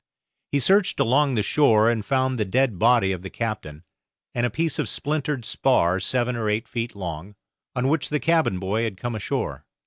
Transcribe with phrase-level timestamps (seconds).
[0.51, 3.83] He searched along the shore and found the dead body of the captain,
[4.33, 7.35] and a piece of splintered spar seven or eight feet long,
[7.75, 9.63] on which the cabin boy had come ashore.